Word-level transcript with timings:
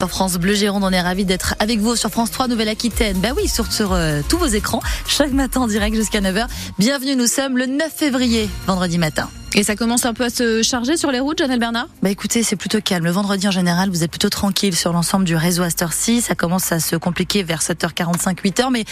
Sur 0.00 0.10
France 0.10 0.36
Bleu 0.36 0.54
Gironde, 0.54 0.84
on 0.84 0.90
est 0.90 1.00
ravis 1.00 1.24
d'être 1.24 1.56
avec 1.58 1.80
vous 1.80 1.96
sur 1.96 2.08
France 2.08 2.30
3 2.30 2.46
Nouvelle-Aquitaine. 2.46 3.18
Bah 3.18 3.30
oui, 3.36 3.48
sur, 3.48 3.92
euh, 3.92 4.20
tous 4.28 4.38
vos 4.38 4.46
écrans, 4.46 4.80
chaque 5.08 5.32
matin 5.32 5.62
en 5.62 5.66
direct 5.66 5.96
jusqu'à 5.96 6.20
9h. 6.20 6.46
Bienvenue, 6.78 7.16
nous 7.16 7.26
sommes 7.26 7.58
le 7.58 7.66
9 7.66 7.92
février, 7.92 8.48
vendredi 8.68 8.96
matin. 8.96 9.28
Et 9.54 9.62
ça 9.62 9.76
commence 9.76 10.04
un 10.04 10.12
peu 10.12 10.24
à 10.24 10.30
se 10.30 10.62
charger 10.62 10.98
sur 10.98 11.10
les 11.10 11.20
routes, 11.20 11.38
Janelle 11.38 11.58
Bernard 11.58 11.88
Bah 12.02 12.10
écoutez, 12.10 12.42
c'est 12.42 12.54
plutôt 12.54 12.80
calme. 12.82 13.06
Le 13.06 13.10
vendredi 13.10 13.48
en 13.48 13.50
général, 13.50 13.88
vous 13.88 14.04
êtes 14.04 14.10
plutôt 14.10 14.28
tranquille 14.28 14.76
sur 14.76 14.92
l'ensemble 14.92 15.24
du 15.24 15.34
réseau 15.34 15.62
à 15.62 15.70
cette 15.70 15.84
Ça 16.20 16.34
commence 16.34 16.70
à 16.70 16.80
se 16.80 16.96
compliquer 16.96 17.42
vers 17.42 17.62
7h45, 17.62 18.42
8h, 18.42 18.70
mais 18.70 18.84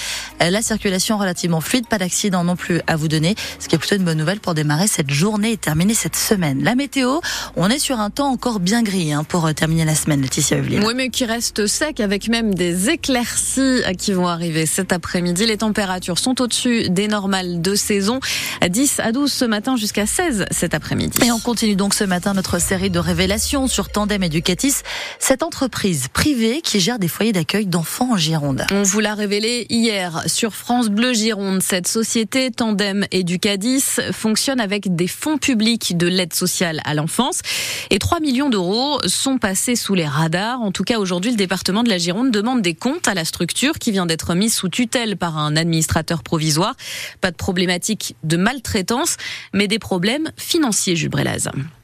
euh, 0.42 0.48
la 0.48 0.62
circulation 0.62 1.18
relativement 1.18 1.60
fluide, 1.60 1.86
pas 1.86 1.98
d'accident 1.98 2.42
non 2.42 2.56
plus 2.56 2.80
à 2.86 2.96
vous 2.96 3.06
donner, 3.06 3.34
ce 3.58 3.68
qui 3.68 3.74
est 3.74 3.78
plutôt 3.78 3.96
une 3.96 4.04
bonne 4.04 4.16
nouvelle 4.16 4.40
pour 4.40 4.54
démarrer 4.54 4.86
cette 4.86 5.10
journée 5.10 5.52
et 5.52 5.56
terminer 5.58 5.92
cette 5.92 6.16
semaine. 6.16 6.62
La 6.62 6.74
météo, 6.74 7.20
on 7.56 7.68
est 7.68 7.78
sur 7.78 8.00
un 8.00 8.08
temps 8.08 8.30
encore 8.30 8.58
bien 8.58 8.82
gris 8.82 9.12
hein, 9.12 9.24
pour 9.24 9.46
euh, 9.46 9.52
terminer 9.52 9.84
la 9.84 9.94
semaine, 9.94 10.22
Laetitia 10.22 10.56
Evelyn. 10.56 10.82
Oui, 10.86 10.94
mais 10.96 11.10
qui 11.10 11.26
reste 11.26 11.66
sec 11.66 12.00
avec 12.00 12.28
même 12.28 12.54
des 12.54 12.88
éclaircies 12.88 13.82
qui 13.98 14.14
vont 14.14 14.26
arriver 14.26 14.64
cet 14.64 14.94
après-midi. 14.94 15.44
Les 15.44 15.58
températures 15.58 16.18
sont 16.18 16.40
au-dessus 16.40 16.88
des 16.88 17.08
normales 17.08 17.60
de 17.60 17.74
saison, 17.74 18.20
10 18.66 19.00
à 19.00 19.12
12 19.12 19.30
ce 19.30 19.44
matin 19.44 19.76
jusqu'à 19.76 20.06
16 20.06 20.45
cet 20.50 20.74
après-midi. 20.74 21.18
Et 21.24 21.32
on 21.32 21.38
continue 21.38 21.76
donc 21.76 21.94
ce 21.94 22.04
matin 22.04 22.34
notre 22.34 22.58
série 22.58 22.90
de 22.90 22.98
révélations 22.98 23.66
sur 23.66 23.88
Tandem 23.88 24.22
Educatis, 24.22 24.76
cette 25.18 25.42
entreprise 25.42 26.08
privée 26.12 26.60
qui 26.62 26.80
gère 26.80 26.98
des 26.98 27.08
foyers 27.08 27.32
d'accueil 27.32 27.66
d'enfants 27.66 28.12
en 28.12 28.16
Gironde. 28.16 28.66
On 28.70 28.82
vous 28.82 29.00
l'a 29.00 29.14
révélé 29.14 29.66
hier 29.70 30.22
sur 30.26 30.54
France 30.54 30.88
Bleu 30.88 31.12
Gironde. 31.12 31.62
Cette 31.62 31.88
société 31.88 32.50
Tandem 32.50 33.06
Educatis 33.10 33.84
fonctionne 34.12 34.60
avec 34.60 34.94
des 34.94 35.08
fonds 35.08 35.38
publics 35.38 35.96
de 35.96 36.06
l'aide 36.06 36.34
sociale 36.34 36.80
à 36.84 36.94
l'enfance 36.94 37.40
et 37.90 37.98
3 37.98 38.20
millions 38.20 38.50
d'euros 38.50 39.00
sont 39.06 39.38
passés 39.38 39.76
sous 39.76 39.94
les 39.94 40.06
radars. 40.06 40.60
En 40.60 40.72
tout 40.72 40.84
cas, 40.84 40.98
aujourd'hui, 40.98 41.30
le 41.30 41.36
département 41.36 41.82
de 41.82 41.88
la 41.88 41.98
Gironde 41.98 42.30
demande 42.30 42.62
des 42.62 42.74
comptes 42.74 43.08
à 43.08 43.14
la 43.14 43.24
structure 43.24 43.78
qui 43.78 43.92
vient 43.92 44.06
d'être 44.06 44.34
mise 44.34 44.54
sous 44.54 44.68
tutelle 44.68 45.16
par 45.16 45.38
un 45.38 45.56
administrateur 45.56 46.22
provisoire. 46.22 46.74
Pas 47.20 47.30
de 47.30 47.36
problématique 47.36 48.16
de 48.24 48.36
maltraitance, 48.36 49.16
mais 49.52 49.68
des 49.68 49.78
problèmes 49.78 50.30
financiers 50.36 50.96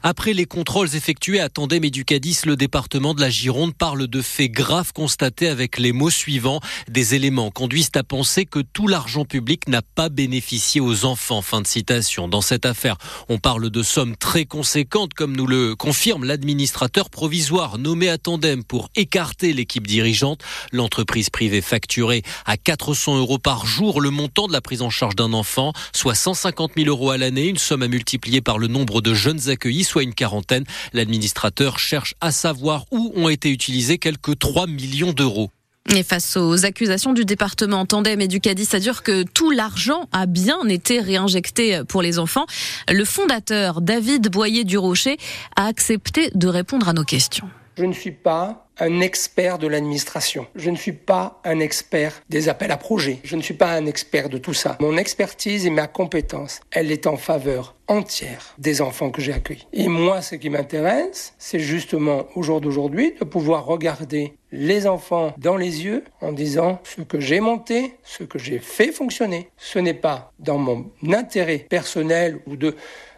après 0.01 0.33
les 0.33 0.45
contrôles 0.45 0.95
effectués 0.95 1.39
à 1.39 1.49
Tandem 1.49 1.83
Educadis, 1.83 2.39
le 2.45 2.55
département 2.55 3.13
de 3.13 3.21
la 3.21 3.29
Gironde 3.29 3.73
parle 3.73 4.07
de 4.07 4.21
faits 4.21 4.51
graves 4.51 4.91
constatés 4.93 5.47
avec 5.47 5.79
les 5.79 5.93
mots 5.93 6.09
suivants. 6.09 6.59
Des 6.89 7.15
éléments 7.15 7.51
conduisent 7.51 7.91
à 7.95 8.03
penser 8.03 8.45
que 8.45 8.59
tout 8.59 8.87
l'argent 8.87 9.25
public 9.25 9.67
n'a 9.67 9.81
pas 9.81 10.09
bénéficié 10.09 10.81
aux 10.81 11.05
enfants. 11.05 11.41
Fin 11.41 11.61
de 11.61 11.67
citation. 11.67 12.27
Dans 12.27 12.41
cette 12.41 12.65
affaire, 12.65 12.97
on 13.29 13.37
parle 13.37 13.69
de 13.69 13.83
sommes 13.83 14.15
très 14.15 14.45
conséquentes, 14.45 15.13
comme 15.13 15.35
nous 15.35 15.47
le 15.47 15.75
confirme 15.75 16.25
l'administrateur 16.25 17.09
provisoire 17.09 17.77
nommé 17.77 18.09
à 18.09 18.17
Tandem 18.17 18.63
pour 18.63 18.89
écarter 18.95 19.53
l'équipe 19.53 19.87
dirigeante. 19.87 20.43
L'entreprise 20.71 21.29
privée 21.29 21.61
facturée 21.61 22.23
à 22.45 22.57
400 22.57 23.17
euros 23.17 23.39
par 23.39 23.65
jour 23.65 24.01
le 24.01 24.09
montant 24.09 24.47
de 24.47 24.53
la 24.53 24.61
prise 24.61 24.81
en 24.81 24.89
charge 24.89 25.15
d'un 25.15 25.33
enfant, 25.33 25.71
soit 25.93 26.15
150 26.15 26.73
000 26.75 26.89
euros 26.89 27.09
à 27.09 27.17
l'année, 27.17 27.47
une 27.47 27.57
somme 27.57 27.83
à 27.83 27.87
multiplier 27.87 28.41
par 28.43 28.59
le 28.59 28.67
nombre 28.67 29.01
de 29.01 29.13
jeunes 29.13 29.49
accueillis, 29.49 29.83
soit 29.83 30.03
une 30.03 30.13
quarantaine. 30.13 30.65
L'administrateur 30.93 31.79
cherche 31.79 32.13
à 32.21 32.31
savoir 32.31 32.85
où 32.91 33.11
ont 33.15 33.29
été 33.29 33.49
utilisés 33.49 33.97
quelques 33.97 34.37
3 34.37 34.67
millions 34.67 35.13
d'euros. 35.13 35.49
Et 35.89 36.03
face 36.03 36.37
aux 36.37 36.65
accusations 36.65 37.11
du 37.11 37.25
département 37.25 37.85
Tandem 37.85 38.21
et 38.21 38.27
du 38.27 38.39
Cadis, 38.39 38.65
ça 38.65 38.79
dure 38.79 39.03
que 39.03 39.23
tout 39.23 39.51
l'argent 39.51 40.07
a 40.13 40.25
bien 40.25 40.65
été 40.69 41.01
réinjecté 41.01 41.81
pour 41.87 42.01
les 42.01 42.19
enfants. 42.19 42.45
Le 42.89 43.03
fondateur 43.03 43.81
David 43.81 44.29
Boyer 44.29 44.63
du 44.63 44.77
Rocher 44.77 45.17
a 45.57 45.65
accepté 45.65 46.31
de 46.35 46.47
répondre 46.47 46.87
à 46.87 46.93
nos 46.93 47.03
questions. 47.03 47.49
Je 47.75 47.85
ne 47.85 47.93
suis 47.93 48.11
pas 48.11 48.67
un 48.79 49.01
expert 49.01 49.57
de 49.57 49.67
l'administration. 49.67 50.45
Je 50.55 50.69
ne 50.69 50.75
suis 50.75 50.93
pas 50.93 51.39
un 51.43 51.59
expert 51.59 52.21
des 52.29 52.49
appels 52.49 52.71
à 52.71 52.77
projets. 52.77 53.19
Je 53.23 53.35
ne 53.35 53.41
suis 53.41 53.53
pas 53.53 53.71
un 53.71 53.85
expert 53.85 54.29
de 54.29 54.37
tout 54.37 54.53
ça. 54.53 54.77
Mon 54.79 54.97
expertise 54.97 55.65
et 55.65 55.69
ma 55.71 55.87
compétence, 55.87 56.59
elle 56.71 56.91
est 56.91 57.07
en 57.07 57.17
faveur 57.17 57.75
entière 57.87 58.55
des 58.59 58.81
enfants 58.81 59.09
que 59.09 59.21
j'ai 59.21 59.33
accueillis. 59.33 59.67
Et 59.73 59.87
moi, 59.87 60.21
ce 60.21 60.35
qui 60.35 60.49
m'intéresse, 60.49 61.33
c'est 61.37 61.59
justement 61.59 62.27
au 62.35 62.43
jour 62.43 62.61
d'aujourd'hui 62.61 63.15
de 63.19 63.25
pouvoir 63.25 63.65
regarder 63.65 64.33
les 64.51 64.87
enfants 64.87 65.33
dans 65.37 65.57
les 65.57 65.83
yeux 65.83 66.03
en 66.21 66.31
disant 66.31 66.79
ce 66.83 67.01
que 67.01 67.19
j'ai 67.19 67.39
monté, 67.39 67.95
ce 68.03 68.23
que 68.23 68.39
j'ai 68.39 68.59
fait 68.59 68.91
fonctionner. 68.91 69.49
Ce 69.57 69.79
n'est 69.79 69.93
pas 69.93 70.31
dans 70.39 70.57
mon 70.57 70.91
intérêt 71.11 71.57
personnel 71.57 72.39
ou 72.45 72.55
de 72.55 72.75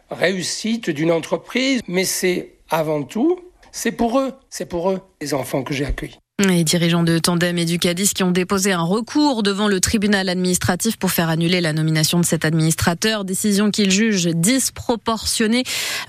réussite 0.10 0.90
d'une 0.90 1.12
entreprise, 1.12 1.82
mais 1.88 2.06
c'est 2.06 2.54
avant 2.70 3.04
tout 3.04 3.40
c'est 3.76 3.92
pour 3.92 4.22
eux, 4.22 4.34
c'est 4.50 4.68
pour 4.68 4.90
eux, 4.90 5.02
les 5.20 5.34
enfants 5.34 5.62
que 5.62 5.74
j'ai 5.74 5.86
accueillis. 5.86 6.18
Les 6.44 6.66
dirigeants 6.66 7.04
de 7.04 7.18
Tandem 7.18 7.58
et 7.58 7.64
du 7.64 7.80
Cadis 7.80 8.14
qui 8.14 8.22
ont 8.22 8.32
déposé 8.32 8.74
un 8.74 8.82
recours 8.82 9.42
devant 9.42 9.70
le 9.70 9.80
tribunal 9.80 10.28
administratif 10.28 10.98
pour 10.98 11.12
faire 11.12 11.30
annuler 11.30 11.62
la 11.62 11.72
nomination 11.72 12.20
de 12.20 12.26
cet 12.26 12.44
administrateur, 12.44 13.24
décision 13.24 13.72
qu'ils 13.72 13.90
jugent 13.90 14.28
disproportionnée. 14.28 15.64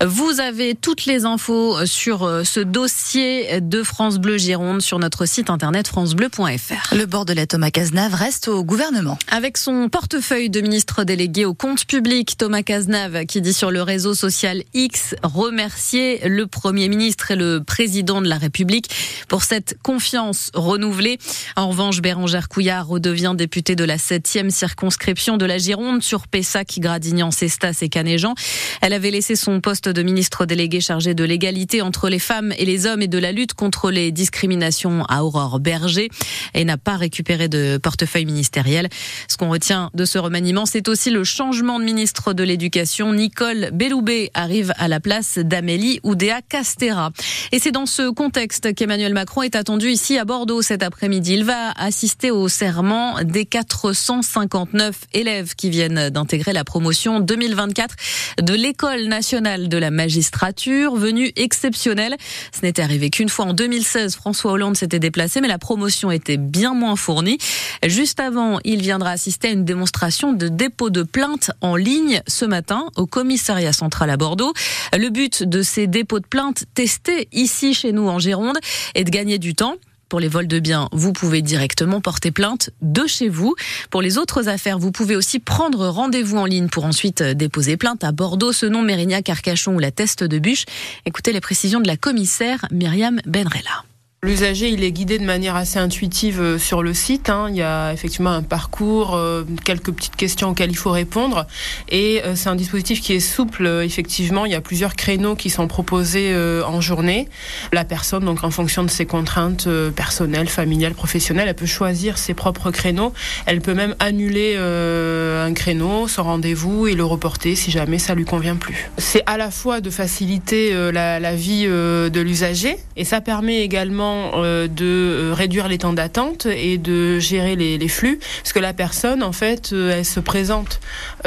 Vous 0.05 0.41
avez 0.41 0.75
toutes 0.75 1.05
les 1.05 1.23
infos 1.23 1.85
sur 1.85 2.23
euh, 2.23 2.43
ce 2.43 2.59
dossier 2.59 3.61
de 3.61 3.83
France 3.83 4.17
Bleu 4.17 4.37
Gironde 4.37 4.81
sur 4.81 4.99
notre 4.99 5.25
site 5.25 5.49
internet 5.49 5.87
francebleu.fr. 5.87 6.93
Le 6.93 7.05
bord 7.05 7.23
de 7.23 7.31
la 7.31 7.47
Thomas 7.47 7.71
Cazenave 7.71 8.13
reste 8.13 8.49
au 8.49 8.65
gouvernement. 8.65 9.17
Avec 9.31 9.55
son 9.55 9.87
portefeuille 9.87 10.49
de 10.49 10.59
ministre 10.59 11.05
délégué 11.05 11.45
au 11.45 11.53
compte 11.53 11.85
public, 11.85 12.35
Thomas 12.37 12.63
Cazenave 12.63 13.23
qui 13.27 13.39
dit 13.39 13.53
sur 13.53 13.71
le 13.71 13.81
réseau 13.81 14.13
social 14.13 14.63
X 14.73 15.15
remercier 15.23 16.27
le 16.27 16.47
Premier 16.47 16.89
ministre 16.89 17.31
et 17.31 17.37
le 17.37 17.63
président 17.63 18.21
de 18.21 18.27
la 18.27 18.37
République 18.37 18.89
pour 19.29 19.43
cette 19.43 19.77
confiance 19.81 20.16
renouvelée. 20.53 21.17
En 21.55 21.69
revanche, 21.69 22.01
Bérangère 22.01 22.49
Couillard 22.49 22.87
redevient 22.87 23.33
députée 23.35 23.75
de 23.75 23.83
la 23.83 23.97
7e 23.97 24.49
circonscription 24.49 25.37
de 25.37 25.45
la 25.45 25.57
Gironde 25.57 26.03
sur 26.03 26.27
Pessac, 26.27 26.79
Gradignan, 26.79 27.31
Cestas 27.31 27.79
et 27.81 27.89
Canéjean. 27.89 28.33
Elle 28.81 28.93
avait 28.93 29.11
laissé 29.11 29.35
son 29.35 29.61
poste 29.61 29.89
de 29.89 30.03
ministre 30.03 30.45
délégué 30.45 30.81
chargé 30.81 31.13
de 31.13 31.23
l'égalité 31.23 31.81
entre 31.81 32.09
les 32.09 32.19
femmes 32.19 32.53
et 32.57 32.65
les 32.65 32.85
hommes 32.85 33.01
et 33.01 33.07
de 33.07 33.17
la 33.17 33.31
lutte 33.31 33.53
contre 33.53 33.91
les 33.91 34.11
discriminations 34.11 35.03
à 35.05 35.23
Aurore 35.23 35.59
Berger 35.59 36.09
et 36.53 36.65
n'a 36.65 36.77
pas 36.77 36.97
récupéré 36.97 37.47
de 37.47 37.77
portefeuille 37.77 38.25
ministériel. 38.25 38.89
Ce 39.27 39.37
qu'on 39.37 39.49
retient 39.49 39.89
de 39.93 40.05
ce 40.05 40.17
remaniement, 40.17 40.65
c'est 40.65 40.87
aussi 40.87 41.09
le 41.09 41.23
changement 41.23 41.79
de 41.79 41.83
ministre 41.83 42.33
de 42.33 42.43
l'Éducation. 42.43 43.13
Nicole 43.13 43.69
Belloubet 43.73 44.31
arrive 44.33 44.73
à 44.77 44.87
la 44.87 44.99
place 44.99 45.37
d'Amélie 45.37 45.99
Oudéa 46.03 46.41
Castera. 46.41 47.11
Et 47.51 47.59
c'est 47.59 47.71
dans 47.71 47.85
ce 47.85 48.09
contexte 48.09 48.73
qu'Emmanuel 48.73 49.13
Macron 49.13 49.43
est 49.43 49.55
attendu 49.55 49.89
ici 49.89 50.06
à 50.15 50.23
Bordeaux 50.23 50.61
cet 50.61 50.83
après-midi. 50.83 51.33
Il 51.33 51.43
va 51.43 51.71
assister 51.71 52.31
au 52.31 52.47
serment 52.47 53.15
des 53.23 53.45
459 53.45 54.95
élèves 55.13 55.55
qui 55.55 55.69
viennent 55.69 56.09
d'intégrer 56.09 56.53
la 56.53 56.63
promotion 56.63 57.19
2024 57.19 57.95
de 58.41 58.53
l'École 58.53 59.07
nationale 59.07 59.67
de 59.67 59.77
la 59.77 59.91
magistrature, 59.91 60.95
venue 60.95 61.31
exceptionnelle. 61.35 62.15
Ce 62.53 62.65
n'était 62.65 62.81
arrivé 62.81 63.09
qu'une 63.09 63.27
fois 63.27 63.45
en 63.45 63.53
2016. 63.53 64.15
François 64.15 64.53
Hollande 64.53 64.77
s'était 64.77 64.99
déplacé, 64.99 65.41
mais 65.41 65.49
la 65.49 65.57
promotion 65.57 66.09
était 66.09 66.37
bien 66.37 66.73
moins 66.73 66.95
fournie. 66.95 67.37
Juste 67.85 68.21
avant, 68.21 68.59
il 68.63 68.81
viendra 68.81 69.11
assister 69.11 69.49
à 69.49 69.51
une 69.51 69.65
démonstration 69.65 70.31
de 70.31 70.47
dépôt 70.47 70.89
de 70.89 71.03
plainte 71.03 71.51
en 71.59 71.75
ligne 71.75 72.21
ce 72.27 72.45
matin 72.45 72.85
au 72.95 73.07
commissariat 73.07 73.73
central 73.73 74.09
à 74.09 74.15
Bordeaux. 74.15 74.53
Le 74.97 75.09
but 75.09 75.43
de 75.43 75.61
ces 75.61 75.87
dépôts 75.87 76.19
de 76.19 76.27
plainte 76.27 76.63
testés 76.75 77.27
ici 77.33 77.73
chez 77.73 77.91
nous 77.91 78.07
en 78.07 78.19
Gironde 78.19 78.57
est 78.95 79.03
de 79.03 79.09
gagner 79.09 79.37
du 79.37 79.53
temps. 79.53 79.75
Pour 80.09 80.19
les 80.19 80.27
vols 80.29 80.47
de 80.47 80.59
biens, 80.59 80.87
vous 80.91 81.11
pouvez 81.11 81.41
directement 81.41 81.99
porter 81.99 82.31
plainte 82.31 82.69
de 82.81 83.05
chez 83.07 83.27
vous. 83.27 83.55
Pour 83.89 84.01
les 84.01 84.17
autres 84.17 84.47
affaires, 84.47 84.79
vous 84.79 84.91
pouvez 84.91 85.15
aussi 85.15 85.39
prendre 85.39 85.87
rendez-vous 85.87 86.37
en 86.37 86.45
ligne 86.45 86.69
pour 86.69 86.85
ensuite 86.85 87.21
euh, 87.21 87.33
déposer 87.33 87.75
plainte 87.75 88.03
à 88.03 88.11
Bordeaux, 88.11 88.53
Senon, 88.53 88.83
Mérignac, 88.83 89.29
Arcachon 89.29 89.75
ou 89.75 89.79
la 89.79 89.91
Teste 89.91 90.23
de 90.23 90.39
Bûche. 90.39 90.65
Écoutez 91.05 91.33
les 91.33 91.41
précisions 91.41 91.81
de 91.81 91.87
la 91.87 91.97
commissaire 91.97 92.65
Myriam 92.71 93.19
Benrella. 93.25 93.86
L'usager, 94.23 94.69
il 94.69 94.83
est 94.83 94.91
guidé 94.91 95.19
de 95.19 95.23
manière 95.23 95.55
assez 95.55 95.77
intuitive 95.77 96.41
euh, 96.41 96.57
sur 96.57 96.81
le 96.81 96.95
site. 96.95 97.29
Hein. 97.29 97.49
Il 97.51 97.55
y 97.55 97.61
a 97.61 97.93
effectivement 97.93 98.31
un 98.31 98.41
parcours, 98.41 99.13
euh, 99.13 99.43
quelques 99.63 99.91
petites 99.91 100.15
questions 100.15 100.49
auxquelles 100.49 100.71
il 100.71 100.75
faut 100.75 100.89
répondre. 100.89 101.45
Et 101.89 102.23
euh, 102.25 102.33
c'est 102.35 102.49
un 102.49 102.55
dispositif 102.55 102.99
qui 102.99 103.13
est 103.13 103.19
souple. 103.19 103.67
Effectivement, 103.83 104.45
il 104.45 104.51
y 104.53 104.55
a 104.55 104.61
plusieurs 104.61 104.95
créneaux 104.95 105.35
qui 105.35 105.51
sont 105.51 105.67
proposés 105.67 106.35
en 106.65 106.81
journée. 106.81 107.29
La 107.71 107.85
personne, 107.85 108.25
donc 108.25 108.43
en 108.43 108.49
fonction 108.49 108.83
de 108.83 108.89
ses 108.89 109.05
contraintes 109.05 109.69
personnelles, 109.95 110.49
familiales, 110.49 110.95
professionnelles, 110.95 111.49
elle 111.49 111.55
peut 111.55 111.67
choisir 111.67 112.17
ses 112.17 112.33
propres 112.33 112.71
créneaux. 112.71 113.13
Elle 113.45 113.61
peut 113.61 113.75
même 113.75 113.95
annuler 113.99 114.57
un 114.57 115.53
créneau, 115.53 116.07
son 116.07 116.23
rendez-vous 116.23 116.87
et 116.87 116.95
le 116.95 117.05
reporter 117.05 117.55
si 117.55 117.69
jamais 117.69 117.99
ça 117.99 118.15
lui 118.15 118.25
convient 118.25 118.55
plus. 118.55 118.89
C'est 118.97 119.23
à 119.27 119.37
la 119.37 119.51
fois 119.51 119.79
de 119.79 119.91
faciliter 119.91 120.73
la, 120.91 121.19
la 121.19 121.35
vie 121.35 121.65
de 121.65 122.19
l'usager 122.19 122.77
et 122.95 123.05
ça 123.05 123.21
permet 123.21 123.61
également 123.61 124.06
effectivement 124.07 124.67
de 124.67 125.31
réduire 125.33 125.67
les 125.67 125.77
temps 125.77 125.93
d'attente 125.93 126.45
et 126.45 126.77
de 126.77 127.19
gérer 127.19 127.55
les, 127.55 127.77
les, 127.77 127.87
flux, 127.87 128.19
parce 128.41 128.53
que 128.53 128.59
la 128.59 128.73
personne, 128.73 129.23
en 129.23 129.31
fait, 129.31 129.71
elle 129.71 130.05
se 130.05 130.19
présente 130.19 130.79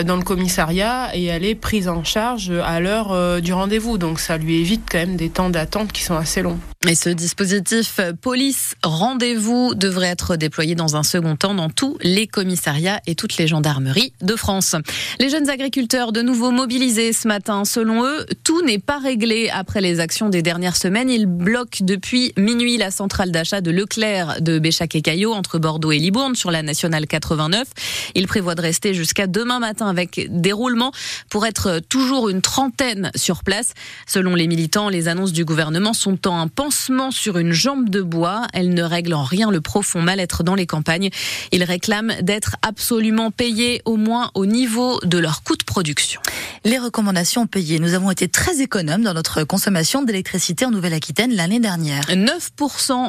dans 0.03 0.17
le 0.17 0.23
commissariat 0.23 1.11
et 1.15 1.25
elle 1.25 1.45
est 1.45 1.55
prise 1.55 1.89
en 1.89 2.05
charge 2.05 2.51
à 2.65 2.81
l'heure 2.81 3.41
du 3.41 3.53
rendez-vous. 3.53 3.99
Donc 3.99 4.21
ça 4.21 4.37
lui 4.37 4.61
évite 4.61 4.83
quand 4.91 4.99
même 4.99 5.17
des 5.17 5.31
temps 5.31 5.51
d'attente 5.51 5.93
qui 5.93 6.03
sont 6.03 6.17
assez 6.17 6.43
longs. 6.43 6.59
Et 6.89 6.95
ce 6.95 7.11
dispositif 7.11 8.01
police 8.23 8.75
rendez-vous 8.83 9.75
devrait 9.75 10.09
être 10.09 10.37
déployé 10.37 10.75
dans 10.75 10.97
un 10.97 11.03
second 11.03 11.37
temps 11.37 11.55
dans 11.55 11.69
tous 11.69 11.99
les 12.01 12.27
commissariats 12.27 13.01
et 13.07 13.15
toutes 13.15 13.37
les 13.37 13.47
gendarmeries 13.47 14.15
de 14.23 14.35
France. 14.35 14.75
Les 15.19 15.29
jeunes 15.29 15.51
agriculteurs 15.51 16.13
de 16.13 16.23
nouveau 16.23 16.51
mobilisés 16.51 17.13
ce 17.13 17.29
matin. 17.29 17.67
Selon 17.67 18.07
eux, 18.07 18.25
tout 18.45 18.63
n'est 18.65 18.79
pas 18.79 18.99
réglé 18.99 19.51
après 19.53 19.83
les 19.83 20.01
actions 20.01 20.31
des 20.31 20.41
dernières 20.41 20.77
semaines. 20.77 21.11
Ils 21.11 21.27
bloquent 21.27 21.81
depuis 21.83 22.33
minuit 22.39 22.70
la 22.79 22.91
centrale 22.91 23.31
d'achat 23.31 23.61
de 23.61 23.71
Leclerc 23.71 24.41
de 24.41 24.59
Béchac 24.59 24.95
et 24.95 25.03
Caillot 25.03 25.33
entre 25.33 25.59
Bordeaux 25.59 25.93
et 25.93 25.99
Libourne 25.99 26.35
sur 26.35 26.51
la 26.51 26.63
nationale 26.63 27.07
89. 27.07 27.67
Ils 28.15 28.27
prévoient 28.27 28.55
de 28.55 28.63
rester 28.63 28.95
jusqu'à 28.95 29.27
demain 29.27 29.59
matin 29.59 29.89
avec 29.89 30.29
déroulement 30.31 30.93
pour 31.29 31.47
être 31.47 31.81
toujours 31.89 32.29
une 32.29 32.43
trentaine 32.43 33.11
sur 33.15 33.43
place. 33.43 33.75
Selon 34.07 34.35
les 34.35 34.47
militants, 34.47 34.89
les 34.89 35.09
annonces 35.09 35.33
du 35.33 35.45
gouvernement 35.45 35.93
sont 35.93 36.29
en 36.29 36.39
un 36.41 36.49
pansement 36.49 37.11
sur 37.11 37.39
une 37.39 37.53
jambe 37.53 37.89
de 37.89 38.03
bois. 38.03 38.47
Elles 38.53 38.73
ne 38.73 38.83
règlent 38.83 39.15
en 39.15 39.25
rien 39.25 39.51
le 39.51 39.61
profond 39.61 40.01
mal-être 40.01 40.43
dans 40.43 40.55
les 40.55 40.67
campagnes. 40.67 41.11
Ils 41.53 41.65
réclament 41.65 42.15
d'être 42.23 42.57
absolument 42.63 43.31
payés 43.31 43.83
au 43.85 43.97
moins 43.97 44.31
au 44.35 44.47
niveau 44.47 45.01
de 45.05 45.19
leur 45.19 45.43
coût 45.43 45.57
de 45.57 45.65
production. 45.65 46.21
Les 46.65 46.79
recommandations 46.79 47.47
payées. 47.47 47.79
Nous 47.79 47.95
avons 47.95 48.11
été 48.11 48.29
très 48.29 48.61
économes 48.61 49.03
dans 49.03 49.15
notre 49.15 49.45
consommation 49.45 50.03
d'électricité 50.03 50.65
en 50.65 50.71
Nouvelle-Aquitaine 50.71 51.35
l'année 51.35 51.61
dernière. 51.61 52.03
9% 52.03 52.60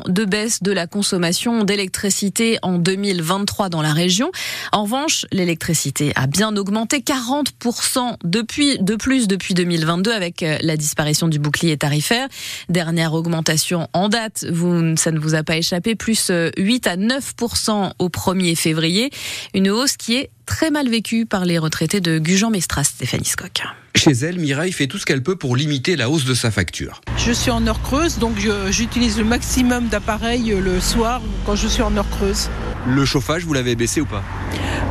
de 0.07 0.23
baisse 0.23 0.63
de 0.63 0.71
la 0.71 0.87
consommation 0.87 1.65
d'électricité 1.65 2.57
en 2.61 2.77
2023 2.77 3.67
dans 3.67 3.81
la 3.81 3.91
région. 3.91 4.31
En 4.71 4.83
revanche, 4.83 5.25
l'électricité 5.33 6.13
a 6.15 6.25
bien 6.25 6.55
augmenté 6.55 6.99
40% 6.99 8.15
depuis, 8.23 8.79
de 8.79 8.95
plus 8.95 9.27
depuis 9.27 9.53
2022 9.53 10.13
avec 10.13 10.41
euh, 10.41 10.57
la 10.61 10.77
disparition 10.77 11.27
du 11.27 11.37
bouclier 11.37 11.75
tarifaire. 11.75 12.29
Dernière 12.69 13.13
augmentation 13.13 13.89
en 13.91 14.07
date, 14.07 14.45
vous, 14.49 14.95
ça 14.95 15.11
ne 15.11 15.19
vous 15.19 15.35
a 15.35 15.43
pas 15.43 15.57
échappé, 15.57 15.95
plus 15.95 16.31
8 16.57 16.87
euh, 16.87 16.89
à 16.89 16.95
9% 16.95 17.91
au 17.99 18.07
1er 18.07 18.55
février. 18.55 19.09
Une 19.53 19.69
hausse 19.69 19.97
qui 19.97 20.15
est 20.15 20.29
très 20.51 20.69
mal 20.69 20.89
vécue 20.89 21.25
par 21.25 21.45
les 21.45 21.57
retraités 21.57 22.01
de 22.01 22.19
Gujan-Mestras, 22.19 22.83
Stéphanie 22.83 23.23
Scott. 23.23 23.61
Chez 23.95 24.11
elle, 24.11 24.37
Mireille 24.37 24.73
fait 24.73 24.87
tout 24.87 24.97
ce 24.97 25.05
qu'elle 25.05 25.23
peut 25.23 25.37
pour 25.37 25.55
limiter 25.55 25.95
la 25.95 26.09
hausse 26.09 26.25
de 26.25 26.33
sa 26.33 26.51
facture. 26.51 26.99
Je 27.15 27.31
suis 27.31 27.51
en 27.51 27.65
heure 27.67 27.81
creuse, 27.81 28.19
donc 28.19 28.33
j'utilise 28.69 29.17
le 29.17 29.23
maximum 29.23 29.87
d'appareils 29.87 30.53
le 30.61 30.81
soir 30.81 31.21
quand 31.45 31.55
je 31.55 31.69
suis 31.69 31.81
en 31.81 31.95
heure 31.95 32.09
creuse. 32.09 32.49
Le 32.85 33.05
chauffage, 33.05 33.45
vous 33.45 33.53
l'avez 33.53 33.75
baissé 33.75 34.01
ou 34.01 34.05
pas? 34.05 34.25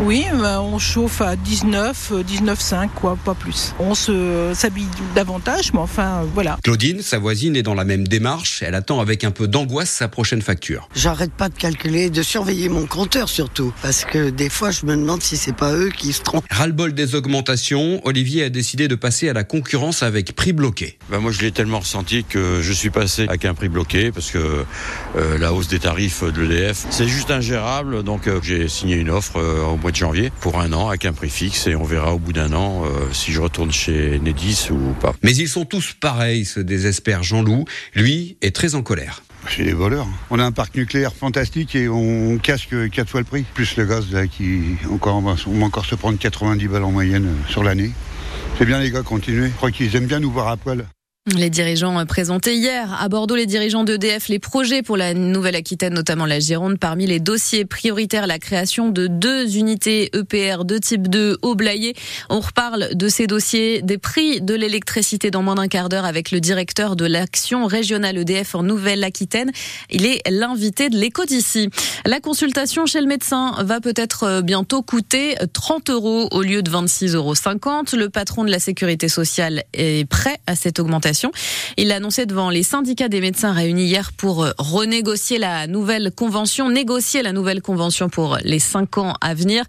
Oui, 0.02 0.24
on 0.32 0.78
chauffe 0.78 1.20
à 1.20 1.36
19, 1.36 2.12
19,5, 2.26 2.88
quoi, 2.94 3.18
pas 3.22 3.34
plus. 3.34 3.74
On 3.78 3.94
se 3.94 4.52
s'habille 4.54 4.86
davantage, 5.14 5.72
mais 5.72 5.80
enfin, 5.80 6.22
voilà. 6.34 6.58
Claudine, 6.64 7.02
sa 7.02 7.18
voisine, 7.18 7.56
est 7.56 7.62
dans 7.62 7.74
la 7.74 7.84
même 7.84 8.08
démarche. 8.08 8.62
Elle 8.62 8.74
attend 8.74 9.00
avec 9.00 9.24
un 9.24 9.30
peu 9.30 9.46
d'angoisse 9.46 9.90
sa 9.90 10.08
prochaine 10.08 10.42
facture. 10.42 10.88
J'arrête 10.94 11.32
pas 11.32 11.48
de 11.48 11.54
calculer, 11.54 12.08
de 12.08 12.22
surveiller 12.22 12.68
mon 12.68 12.86
compteur 12.86 13.28
surtout, 13.28 13.72
parce 13.82 14.04
que 14.04 14.30
des 14.30 14.48
fois, 14.48 14.70
je 14.70 14.86
me 14.86 14.96
demande 14.96 15.22
si 15.22 15.36
c'est 15.36 15.54
pas 15.54 15.74
eux 15.74 15.90
qui 15.90 16.12
se 16.12 16.22
trompent. 16.22 16.44
Ras-le-bol 16.50 16.94
des 16.94 17.14
augmentations, 17.14 18.00
Olivier 18.04 18.44
a 18.44 18.48
décidé 18.48 18.88
de 18.88 18.94
passer 18.94 19.28
à 19.28 19.32
la 19.32 19.44
concurrence 19.44 20.02
avec 20.02 20.34
prix 20.34 20.52
bloqué. 20.52 20.98
Ben 21.10 21.18
moi, 21.18 21.30
je 21.30 21.40
l'ai 21.42 21.52
tellement 21.52 21.80
ressenti 21.80 22.24
que 22.24 22.60
je 22.62 22.72
suis 22.72 22.90
passé 22.90 23.24
avec 23.28 23.44
un 23.44 23.54
prix 23.54 23.68
bloqué, 23.68 24.12
parce 24.12 24.30
que 24.30 24.64
euh, 25.16 25.38
la 25.38 25.52
hausse 25.52 25.68
des 25.68 25.78
tarifs 25.78 26.24
de 26.24 26.42
l'EDF, 26.42 26.86
c'est 26.90 27.08
juste 27.08 27.30
ingérable. 27.30 28.02
Donc, 28.02 28.26
euh, 28.26 28.40
j'ai 28.42 28.68
signé 28.68 28.96
une 28.96 29.10
offre 29.10 29.38
euh, 29.38 29.50
au 29.50 29.76
mois 29.76 29.91
de 29.91 29.97
janvier 29.97 30.32
pour 30.41 30.61
un 30.61 30.73
an 30.73 30.88
avec 30.88 31.05
un 31.05 31.12
prix 31.12 31.31
fixe 31.31 31.67
et 31.67 31.75
on 31.75 31.85
verra 31.85 32.14
au 32.14 32.19
bout 32.19 32.32
d'un 32.32 32.52
an 32.52 32.85
si 33.12 33.32
je 33.32 33.41
retourne 33.41 33.73
chez 33.73 34.19
Nedis 34.20 34.69
ou 34.70 34.93
pas. 35.00 35.14
Mais 35.23 35.35
ils 35.35 35.49
sont 35.49 35.64
tous 35.64 35.94
pareils, 35.99 36.44
se 36.44 36.61
désespère 36.61 37.23
Jean-Loup. 37.23 37.64
Lui 37.94 38.37
est 38.41 38.55
très 38.55 38.75
en 38.75 38.82
colère. 38.82 39.23
C'est 39.49 39.64
des 39.64 39.73
voleurs. 39.73 40.06
On 40.31 40.38
a 40.38 40.44
un 40.44 40.52
parc 40.52 40.75
nucléaire 40.75 41.14
fantastique 41.14 41.75
et 41.75 41.88
on 41.88 42.38
casque 42.38 42.91
quatre 42.91 43.08
fois 43.08 43.20
le 43.20 43.26
prix. 43.26 43.44
Plus 43.55 43.76
le 43.76 43.87
gaz 43.87 44.12
là 44.12 44.26
qui 44.26 44.76
encore 44.91 45.17
on 45.17 45.23
va 45.23 45.37
encore 45.64 45.87
se 45.87 45.94
prendre 45.94 46.19
90 46.19 46.69
balles 46.69 46.85
en 46.85 46.93
moyenne 46.93 47.29
sur 47.49 47.64
l'année. 47.64 47.91
C'est 48.58 48.67
bien 48.67 48.79
les 48.79 48.91
gars, 48.91 49.03
continuez. 49.03 49.49
Je 49.49 49.56
crois 49.56 49.70
qu'ils 49.70 49.96
aiment 49.96 50.06
bien 50.06 50.20
nous 50.20 50.31
voir 50.31 50.49
à 50.49 50.56
poil. 50.56 50.85
Les 51.37 51.50
dirigeants 51.50 52.05
présentés 52.06 52.56
hier 52.56 52.97
à 53.00 53.09
Bordeaux, 53.09 53.37
les 53.37 53.47
dirigeants 53.47 53.85
d'EDF, 53.85 54.29
les 54.29 54.38
projets 54.38 54.82
pour 54.82 54.97
la 54.97 55.15
Nouvelle-Aquitaine, 55.15 55.94
notamment 55.94 56.27
la 56.27 56.41
Gironde, 56.41 56.79
parmi 56.79 57.06
les 57.06 57.21
dossiers 57.21 57.65
prioritaires, 57.65 58.27
la 58.27 58.38
création 58.38 58.88
de 58.88 59.06
deux 59.06 59.56
unités 59.56 60.11
EPR 60.17 60.65
de 60.65 60.79
type 60.79 61.09
2 61.09 61.38
au 61.43 61.55
Blayé. 61.55 61.94
On 62.31 62.41
reparle 62.41 62.94
de 62.94 63.09
ces 63.09 63.27
dossiers, 63.27 63.82
des 63.82 63.99
prix 63.99 64.41
de 64.41 64.55
l'électricité 64.55 65.31
dans 65.31 65.43
moins 65.43 65.56
d'un 65.56 65.69
quart 65.69 65.88
d'heure 65.88 66.05
avec 66.05 66.31
le 66.31 66.41
directeur 66.41 66.97
de 66.97 67.05
l'action 67.05 67.67
régionale 67.67 68.19
EDF 68.19 68.55
en 68.55 68.62
Nouvelle-Aquitaine. 68.62 69.53
Il 69.91 70.06
est 70.06 70.23
l'invité 70.29 70.88
de 70.88 70.97
l'écho 70.97 71.25
d'ici. 71.27 71.69
La 72.06 72.21
consultation 72.21 72.87
chez 72.87 73.00
le 73.00 73.06
médecin 73.06 73.55
va 73.62 73.81
peut-être 73.81 74.41
bientôt 74.43 74.82
coûter 74.82 75.37
30 75.53 75.91
euros 75.91 76.29
au 76.32 76.43
lieu 76.43 76.62
de 76.62 76.71
26,50 76.71 77.15
euros. 77.15 77.35
Le 77.93 78.09
patron 78.09 78.44
de 78.44 78.50
la 78.50 78.59
sécurité 78.59 79.09
sociale 79.09 79.65
est 79.75 80.09
prêt 80.09 80.38
à 80.47 80.56
cette 80.56 80.81
augmentation 80.81 81.19
il 81.76 81.88
l'a 81.88 81.96
annoncé 81.96 82.26
devant 82.26 82.50
les 82.50 82.62
syndicats 82.62 83.08
des 83.08 83.20
médecins 83.20 83.52
réunis 83.52 83.84
hier 83.84 84.12
pour 84.12 84.44
euh, 84.44 84.52
renégocier 84.58 85.38
la 85.38 85.67
nouvelle 85.67 86.11
convention, 86.11 86.69
négocier 86.69 87.22
la 87.22 87.32
nouvelle 87.32 87.62
convention 87.62 88.08
pour 88.08 88.38
les 88.43 88.58
cinq 88.58 88.99
ans 88.99 89.14
à 89.20 89.34
venir. 89.34 89.64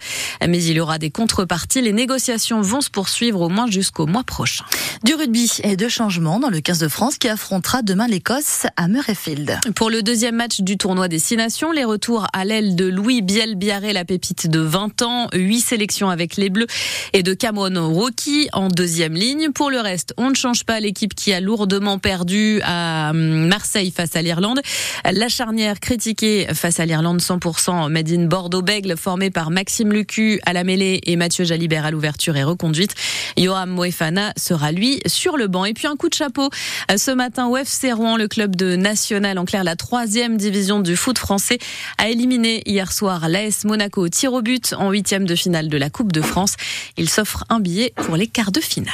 Mais 0.48 0.64
il 0.64 0.76
y 0.76 0.80
aura 0.80 0.98
des 0.98 1.12
contreparties. 1.12 1.82
Les 1.82 1.94
négociations 1.94 2.62
vont 2.62 2.82
se 2.82 2.90
poursuivre 2.90 3.42
au 3.42 3.50
moins 3.50 3.70
jusqu'au 3.70 4.06
mois 4.06 4.24
prochain. 4.24 4.66
Du 5.04 5.14
rugby 5.14 5.52
et 5.64 5.76
de 5.76 5.88
changements 5.88 6.40
dans 6.40 6.50
le 6.50 6.62
15 6.62 6.80
de 6.80 6.88
France 6.88 7.18
qui 7.18 7.28
affrontera 7.28 7.82
demain 7.82 8.08
l'Écosse 8.08 8.66
à 8.78 8.88
Murrayfield. 8.88 9.60
Pour 9.76 9.90
le 9.90 10.02
deuxième 10.04 10.36
match 10.36 10.62
du 10.62 10.78
tournoi 10.78 11.08
Destination, 11.08 11.72
les 11.72 11.84
retours 11.84 12.28
à 12.34 12.46
l'aile 12.46 12.76
de 12.76 12.86
Louis 12.86 13.22
Biel-Biarré, 13.22 13.94
la 13.94 14.06
pépite 14.06 14.48
de 14.48 14.60
20 14.60 15.02
ans, 15.02 15.28
8 15.34 15.60
sélections 15.60 16.10
avec 16.10 16.38
les 16.38 16.50
Bleus 16.50 16.68
et 17.14 17.24
de 17.24 17.34
Cameron 17.34 17.94
Rocky 17.94 18.50
en 18.54 18.70
deuxième 18.70 19.14
ligne. 19.14 19.52
Pour 19.52 19.70
le 19.70 19.80
reste, 19.80 20.14
on 20.18 20.30
ne 20.30 20.36
change 20.36 20.64
pas 20.64 20.80
l'équipe 20.80 21.14
qui 21.14 21.34
a 21.34 21.41
lourdement 21.42 22.00
perdu 22.00 22.62
à 22.64 23.10
hum, 23.12 23.48
Marseille 23.48 23.92
face 23.92 24.16
à 24.16 24.22
l'Irlande. 24.22 24.62
La 25.12 25.28
charnière 25.28 25.80
critiquée 25.80 26.48
face 26.54 26.80
à 26.80 26.86
l'Irlande 26.86 27.20
100% 27.22 27.90
Made 27.90 28.10
in 28.12 28.26
Bordeaux-Bègle 28.26 28.96
formée 28.98 29.30
par 29.30 29.52
Maxime 29.52 29.92
Lucu 29.92 30.40
à 30.46 30.54
la 30.54 30.64
mêlée 30.64 31.02
et 31.06 31.16
Mathieu 31.16 31.44
Jalibert 31.44 31.86
à 31.86 31.92
l'ouverture 31.92 32.38
et 32.38 32.44
reconduite. 32.44 32.96
Johan 33.38 33.68
Moefana 33.68 34.34
sera 34.38 34.72
lui 34.72 35.02
sur 35.06 35.38
le 35.38 35.48
banc. 35.48 35.66
Et 35.66 35.74
puis 35.74 35.88
un 35.88 35.96
coup 35.96 36.10
de 36.10 36.14
chapeau 36.14 36.50
ce 36.96 37.12
matin 37.12 37.48
au 37.48 37.58
FC 37.58 37.92
Rouen, 37.92 38.18
le 38.18 38.28
club 38.28 38.56
de 38.56 38.76
National 38.76 39.38
en 39.38 39.46
clair 39.46 39.64
la 39.64 39.76
troisième 39.76 40.38
division 40.38 40.80
du 40.80 40.96
foot 40.96 41.18
français 41.18 41.58
a 41.98 42.10
éliminé 42.10 42.62
hier 42.66 42.92
soir 42.92 43.30
l'AS 43.30 43.66
Monaco 43.66 44.02
au 44.02 44.10
tir 44.10 44.34
au 44.34 44.42
but 44.42 44.74
en 44.78 44.92
huitième 44.92 45.26
de 45.26 45.36
finale 45.36 45.70
de 45.70 45.78
la 45.78 45.90
Coupe 45.90 46.12
de 46.12 46.22
France. 46.22 46.56
Il 46.98 47.10
s'offre 47.10 47.46
un 47.50 47.60
billet 47.60 47.94
pour 47.96 48.16
les 48.16 48.28
quarts 48.28 48.52
de 48.52 48.62
finale. 48.62 48.92